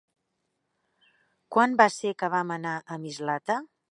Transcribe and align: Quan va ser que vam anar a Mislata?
Quan 1.57 1.77
va 1.83 1.87
ser 1.97 2.15
que 2.23 2.31
vam 2.37 2.57
anar 2.57 2.75
a 2.97 3.01
Mislata? 3.07 3.63